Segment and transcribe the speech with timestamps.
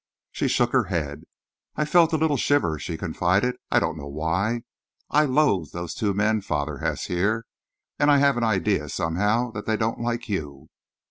[0.31, 1.25] She shook her head.
[1.75, 3.57] "I felt a little shiver," she confided.
[3.69, 4.63] "I don't know why.
[5.11, 7.45] I loathe those two men father has here,
[7.99, 10.69] and I have an idea, somehow, that they don't like you."